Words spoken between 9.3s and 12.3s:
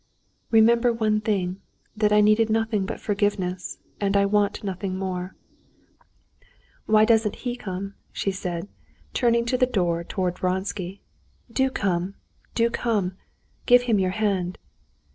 to the door towards Vronsky. "Do come,